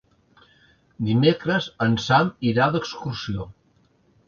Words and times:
Dimecres 1.09 1.67
en 1.87 1.95
Sam 2.07 2.33
irà 2.53 2.73
d'excursió. 2.77 3.49